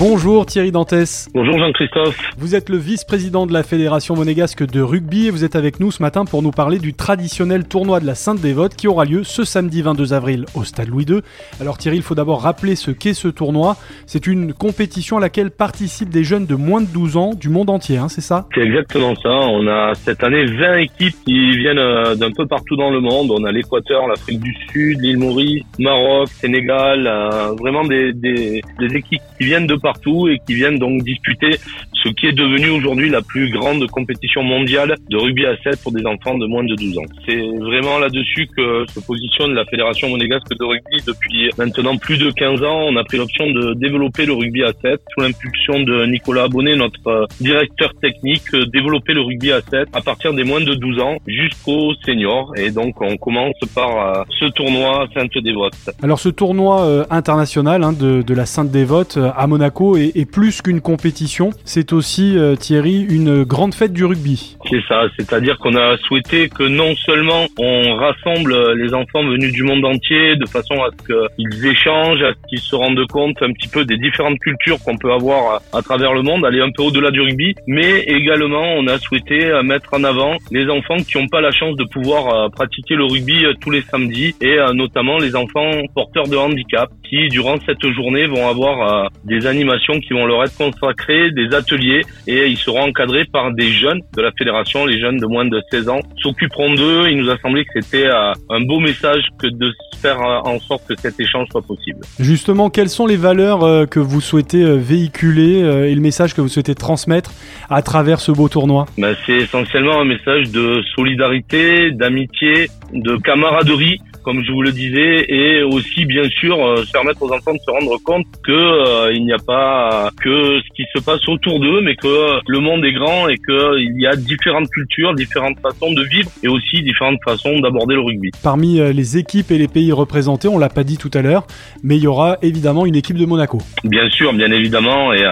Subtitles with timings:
[0.00, 1.28] Bonjour Thierry Dantès.
[1.34, 2.16] Bonjour Jean-Christophe.
[2.38, 5.90] Vous êtes le vice-président de la Fédération monégasque de rugby et vous êtes avec nous
[5.90, 9.44] ce matin pour nous parler du traditionnel tournoi de la Sainte-Dévote qui aura lieu ce
[9.44, 11.20] samedi 22 avril au Stade Louis II.
[11.60, 13.76] Alors Thierry, il faut d'abord rappeler ce qu'est ce tournoi.
[14.06, 17.68] C'est une compétition à laquelle participent des jeunes de moins de 12 ans du monde
[17.68, 18.46] entier, hein, c'est ça?
[18.54, 19.28] C'est exactement ça.
[19.28, 23.30] On a cette année 20 équipes qui viennent euh, d'un peu partout dans le monde.
[23.32, 28.96] On a l'Équateur, l'Afrique du Sud, l'île Maurice, Maroc, Sénégal, euh, vraiment des, des, des
[28.96, 31.58] équipes qui viennent de partout partout et qui viennent donc disputer
[32.02, 35.92] ce qui est devenu aujourd'hui la plus grande compétition mondiale de rugby à 7 pour
[35.92, 37.04] des enfants de moins de 12 ans.
[37.26, 42.30] C'est vraiment là-dessus que se positionne la Fédération monégasque de rugby depuis maintenant plus de
[42.30, 42.86] 15 ans.
[42.88, 46.76] On a pris l'option de développer le rugby à 7 sous l'impulsion de Nicolas Abonnet,
[46.76, 50.74] notre euh, directeur technique, euh, développer le rugby à 7 à partir des moins de
[50.74, 52.52] 12 ans jusqu'aux seniors.
[52.56, 55.72] Et donc on commence par euh, ce tournoi Sainte-Dévote.
[56.02, 61.50] Alors ce tournoi international hein, de, la Sainte-Dévote à Monaco est, plus qu'une compétition.
[61.92, 64.56] Aussi, euh, Thierry, une grande fête du rugby.
[64.68, 69.62] C'est ça, c'est-à-dire qu'on a souhaité que non seulement on rassemble les enfants venus du
[69.62, 73.52] monde entier de façon à ce qu'ils échangent, à ce qu'ils se rendent compte un
[73.52, 76.82] petit peu des différentes cultures qu'on peut avoir à, travers le monde, aller un peu
[76.82, 81.18] au-delà du rugby, mais également on a souhaité euh, mettre en avant les enfants qui
[81.18, 85.18] n'ont pas la chance de pouvoir euh, pratiquer le rugby tous les samedis et notamment
[85.18, 90.26] les enfants porteurs de handicap qui durant cette journée vont avoir des animations qui vont
[90.26, 91.79] leur être consacrées, des ateliers
[92.26, 95.60] et ils seront encadrés par des jeunes de la fédération, les jeunes de moins de
[95.70, 97.08] 16 ans s'occuperont d'eux.
[97.08, 100.58] Il nous a semblé que c'était euh, un beau message que de faire euh, en
[100.60, 102.00] sorte que cet échange soit possible.
[102.18, 106.48] Justement, quelles sont les valeurs euh, que vous souhaitez véhiculer et le message que vous
[106.48, 107.32] souhaitez transmettre
[107.68, 108.86] à travers ce beau tournoi?
[108.98, 115.24] Ben, C'est essentiellement un message de solidarité, d'amitié, de camaraderie comme je vous le disais,
[115.28, 119.24] et aussi bien sûr euh, permettre aux enfants de se rendre compte que euh, il
[119.24, 122.92] n'y a pas que ce qui se passe autour d'eux, mais que le monde est
[122.92, 127.60] grand et qu'il y a différentes cultures, différentes façons de vivre et aussi différentes façons
[127.60, 128.30] d'aborder le rugby.
[128.42, 131.46] Parmi euh, les équipes et les pays représentés, on l'a pas dit tout à l'heure,
[131.82, 133.58] mais il y aura évidemment une équipe de Monaco.
[133.84, 135.24] Bien sûr, bien évidemment, et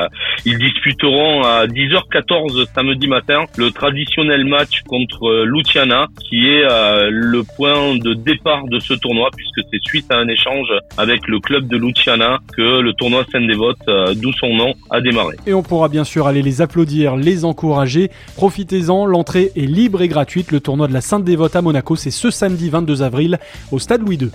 [0.48, 6.64] ils disputeront à 10h14 samedi matin le traditionnel match contre Luciana, qui est
[7.10, 11.40] le point de départ de ce tournoi puisque c'est suite à un échange avec le
[11.40, 15.36] club de Luciana que le tournoi Sainte-Dévote, euh, d'où son nom, a démarré.
[15.46, 18.10] Et on pourra bien sûr aller les applaudir, les encourager.
[18.36, 20.52] Profitez-en, l'entrée est libre et gratuite.
[20.52, 23.38] Le tournoi de la Sainte-Dévote à Monaco, c'est ce samedi 22 avril
[23.72, 24.30] au Stade Louis II.